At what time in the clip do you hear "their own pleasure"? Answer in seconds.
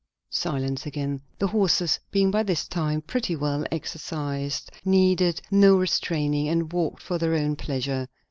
7.19-8.07